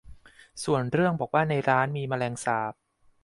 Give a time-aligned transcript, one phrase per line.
[0.63, 2.73] ส่วนเรื่องบอกว่าในร้านมีแมลงสาบ